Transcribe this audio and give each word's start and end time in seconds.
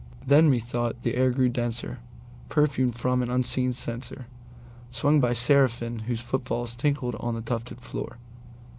Then, 0.25 0.49
methought, 0.49 1.03
the 1.03 1.13
air 1.13 1.29
grew 1.29 1.47
denser, 1.47 1.99
perfumed 2.49 2.95
from 2.95 3.21
an 3.21 3.29
unseen 3.29 3.69
censerSwung 3.69 5.21
by 5.21 5.33
seraphim 5.33 5.99
whose 6.07 6.21
foot 6.21 6.43
falls 6.43 6.75
tinkled 6.75 7.15
on 7.19 7.35
the 7.35 7.41
tufted 7.41 7.81
floor. 7.81 8.17